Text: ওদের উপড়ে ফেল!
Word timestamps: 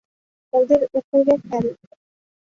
ওদের 0.53 0.81
উপড়ে 0.99 1.35
ফেল! 1.45 1.65